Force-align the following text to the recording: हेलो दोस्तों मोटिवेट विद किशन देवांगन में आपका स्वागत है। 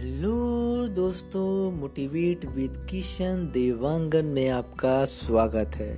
हेलो 0.00 0.86
दोस्तों 0.86 1.72
मोटिवेट 1.72 2.44
विद 2.44 2.76
किशन 2.90 3.50
देवांगन 3.54 4.24
में 4.26 4.48
आपका 4.48 5.04
स्वागत 5.04 5.74
है। 5.74 5.94